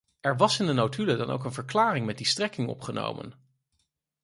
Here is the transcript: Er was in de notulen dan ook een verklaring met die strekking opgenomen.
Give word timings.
Er 0.21 0.33
was 0.37 0.59
in 0.59 0.65
de 0.65 0.73
notulen 0.73 1.17
dan 1.17 1.29
ook 1.31 1.43
een 1.45 1.53
verklaring 1.53 2.05
met 2.05 2.17
die 2.17 2.27
strekking 2.27 2.69
opgenomen. 2.69 3.33